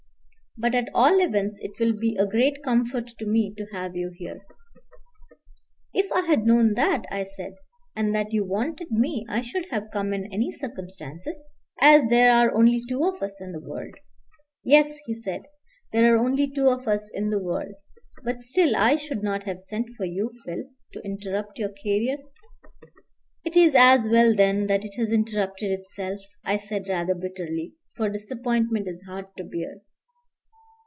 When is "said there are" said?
15.15-16.17